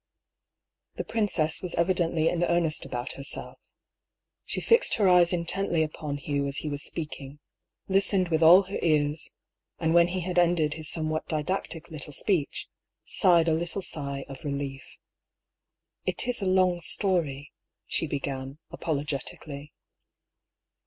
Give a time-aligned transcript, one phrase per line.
[0.95, 3.59] The princess was evidently in earnest about herself.
[4.45, 7.37] She fixed her eyes intently upon Hugh as he was speak ing,
[7.87, 9.29] listened with all her ears,
[9.77, 12.67] and when he had ended his somewhat didactic little speech,
[13.05, 14.97] sighed a little sigh of relief."
[16.07, 17.51] It is a long story,"
[17.85, 19.71] she began, apologetically.